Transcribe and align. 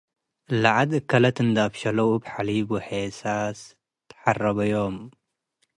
ለዐድ 0.61 0.91
አከለት 0.99 1.37
እንዴ 1.43 1.57
አብሸለው 1.65 2.07
እብ 2.15 2.23
ሐሊበ 2.33 2.69
ወሔሳሰ 2.75 3.59
ሐረበዮም። 4.21 4.95